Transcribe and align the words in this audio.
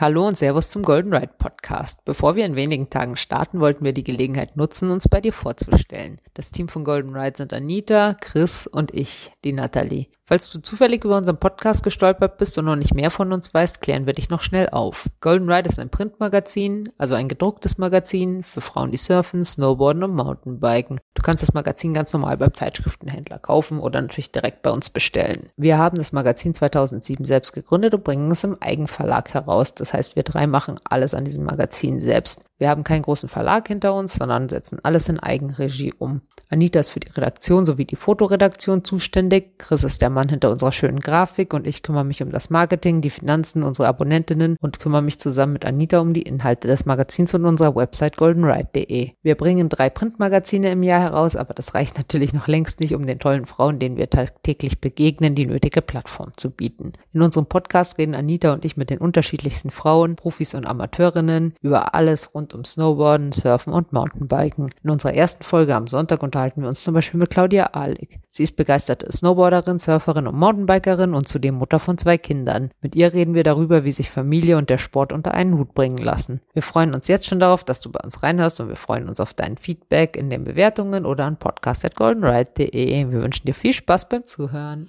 Hallo 0.00 0.26
und 0.26 0.38
Servus 0.38 0.70
zum 0.70 0.82
Golden 0.82 1.12
Ride 1.12 1.34
Podcast. 1.36 2.06
Bevor 2.06 2.34
wir 2.34 2.46
in 2.46 2.56
wenigen 2.56 2.88
Tagen 2.88 3.16
starten, 3.16 3.60
wollten 3.60 3.84
wir 3.84 3.92
die 3.92 4.02
Gelegenheit 4.02 4.56
nutzen, 4.56 4.90
uns 4.90 5.10
bei 5.10 5.20
dir 5.20 5.34
vorzustellen. 5.34 6.22
Das 6.32 6.50
Team 6.50 6.68
von 6.68 6.84
Golden 6.84 7.14
Ride 7.14 7.36
sind 7.36 7.52
Anita, 7.52 8.14
Chris 8.18 8.66
und 8.66 8.94
ich, 8.94 9.30
die 9.44 9.52
Nathalie. 9.52 10.06
Falls 10.30 10.48
du 10.48 10.62
zufällig 10.62 11.04
über 11.04 11.16
unseren 11.16 11.40
Podcast 11.40 11.82
gestolpert 11.82 12.38
bist 12.38 12.56
und 12.56 12.66
noch 12.66 12.76
nicht 12.76 12.94
mehr 12.94 13.10
von 13.10 13.32
uns 13.32 13.52
weißt, 13.52 13.80
klären 13.80 14.06
wir 14.06 14.12
dich 14.12 14.30
noch 14.30 14.42
schnell 14.42 14.68
auf. 14.68 15.10
Golden 15.20 15.50
Ride 15.50 15.68
ist 15.68 15.80
ein 15.80 15.90
Printmagazin, 15.90 16.88
also 16.98 17.16
ein 17.16 17.26
gedrucktes 17.26 17.78
Magazin 17.78 18.44
für 18.44 18.60
Frauen, 18.60 18.92
die 18.92 18.96
surfen, 18.96 19.42
snowboarden 19.42 20.04
und 20.04 20.14
Mountainbiken. 20.14 21.00
Du 21.14 21.22
kannst 21.22 21.42
das 21.42 21.52
Magazin 21.52 21.94
ganz 21.94 22.12
normal 22.12 22.36
beim 22.36 22.54
Zeitschriftenhändler 22.54 23.40
kaufen 23.40 23.80
oder 23.80 24.00
natürlich 24.00 24.30
direkt 24.30 24.62
bei 24.62 24.70
uns 24.70 24.88
bestellen. 24.88 25.48
Wir 25.56 25.78
haben 25.78 25.96
das 25.96 26.12
Magazin 26.12 26.54
2007 26.54 27.24
selbst 27.24 27.52
gegründet 27.52 27.94
und 27.94 28.04
bringen 28.04 28.30
es 28.30 28.44
im 28.44 28.56
Eigenverlag 28.62 29.34
heraus. 29.34 29.74
Das 29.74 29.89
heißt, 29.92 30.16
wir 30.16 30.22
drei 30.22 30.46
machen 30.46 30.76
alles 30.88 31.14
an 31.14 31.24
diesem 31.24 31.44
Magazin 31.44 32.00
selbst. 32.00 32.40
Wir 32.60 32.68
haben 32.68 32.84
keinen 32.84 33.00
großen 33.00 33.30
Verlag 33.30 33.68
hinter 33.68 33.94
uns, 33.94 34.16
sondern 34.16 34.50
setzen 34.50 34.80
alles 34.82 35.08
in 35.08 35.18
Eigenregie 35.18 35.94
um. 35.98 36.20
Anita 36.50 36.78
ist 36.78 36.90
für 36.90 37.00
die 37.00 37.10
Redaktion 37.10 37.64
sowie 37.64 37.86
die 37.86 37.96
Fotoredaktion 37.96 38.84
zuständig. 38.84 39.56
Chris 39.56 39.82
ist 39.82 40.02
der 40.02 40.10
Mann 40.10 40.28
hinter 40.28 40.50
unserer 40.50 40.70
schönen 40.70 40.98
Grafik 40.98 41.54
und 41.54 41.66
ich 41.66 41.82
kümmere 41.82 42.04
mich 42.04 42.22
um 42.22 42.30
das 42.30 42.50
Marketing, 42.50 43.00
die 43.00 43.08
Finanzen, 43.08 43.62
unsere 43.62 43.88
Abonnentinnen 43.88 44.58
und 44.60 44.78
kümmere 44.78 45.00
mich 45.00 45.18
zusammen 45.18 45.54
mit 45.54 45.64
Anita 45.64 46.00
um 46.00 46.12
die 46.12 46.20
Inhalte 46.20 46.68
des 46.68 46.84
Magazins 46.84 47.32
und 47.32 47.46
unserer 47.46 47.76
Website 47.76 48.18
goldenride.de. 48.18 49.12
Wir 49.22 49.34
bringen 49.36 49.70
drei 49.70 49.88
Printmagazine 49.88 50.70
im 50.70 50.82
Jahr 50.82 51.00
heraus, 51.00 51.36
aber 51.36 51.54
das 51.54 51.72
reicht 51.72 51.96
natürlich 51.96 52.34
noch 52.34 52.46
längst 52.46 52.80
nicht, 52.80 52.94
um 52.94 53.06
den 53.06 53.20
tollen 53.20 53.46
Frauen, 53.46 53.78
denen 53.78 53.96
wir 53.96 54.10
tagtäglich 54.10 54.82
begegnen, 54.82 55.34
die 55.34 55.46
nötige 55.46 55.80
Plattform 55.80 56.32
zu 56.36 56.50
bieten. 56.50 56.92
In 57.14 57.22
unserem 57.22 57.46
Podcast 57.46 57.96
reden 57.96 58.14
Anita 58.14 58.52
und 58.52 58.66
ich 58.66 58.76
mit 58.76 58.90
den 58.90 58.98
unterschiedlichsten 58.98 59.70
Frauen, 59.70 60.16
Profis 60.16 60.54
und 60.54 60.66
Amateurinnen 60.66 61.54
über 61.62 61.94
alles 61.94 62.34
rund 62.34 62.49
um 62.54 62.64
Snowboarden, 62.64 63.30
Surfen 63.30 63.72
und 63.72 63.92
Mountainbiken. 63.92 64.66
In 64.82 64.90
unserer 64.90 65.14
ersten 65.14 65.44
Folge 65.44 65.76
am 65.76 65.86
Sonntag 65.86 66.22
unter 66.22 66.40
unterhalten 66.40 66.62
wir 66.62 66.68
uns 66.68 66.82
zum 66.82 66.94
Beispiel 66.94 67.20
mit 67.20 67.28
Claudia 67.28 67.66
Ahlig. 67.74 68.18
Sie 68.30 68.44
ist 68.44 68.56
begeisterte 68.56 69.12
Snowboarderin, 69.12 69.78
Surferin 69.78 70.26
und 70.26 70.38
Mountainbikerin 70.38 71.12
und 71.12 71.28
zudem 71.28 71.56
Mutter 71.56 71.78
von 71.78 71.98
zwei 71.98 72.16
Kindern. 72.16 72.70
Mit 72.80 72.96
ihr 72.96 73.12
reden 73.12 73.34
wir 73.34 73.42
darüber, 73.42 73.84
wie 73.84 73.92
sich 73.92 74.08
Familie 74.08 74.56
und 74.56 74.70
der 74.70 74.78
Sport 74.78 75.12
unter 75.12 75.34
einen 75.34 75.58
Hut 75.58 75.74
bringen 75.74 75.98
lassen. 75.98 76.40
Wir 76.54 76.62
freuen 76.62 76.94
uns 76.94 77.08
jetzt 77.08 77.26
schon 77.26 77.40
darauf, 77.40 77.62
dass 77.62 77.82
du 77.82 77.90
bei 77.90 78.00
uns 78.00 78.22
reinhörst 78.22 78.58
und 78.60 78.68
wir 78.68 78.76
freuen 78.76 79.06
uns 79.06 79.20
auf 79.20 79.34
dein 79.34 79.58
Feedback 79.58 80.16
in 80.16 80.30
den 80.30 80.44
Bewertungen 80.44 81.04
oder 81.04 81.26
an 81.26 81.36
podcast.goldenride.de. 81.36 83.10
Wir 83.10 83.22
wünschen 83.22 83.44
dir 83.44 83.54
viel 83.54 83.74
Spaß 83.74 84.08
beim 84.08 84.24
Zuhören. 84.24 84.88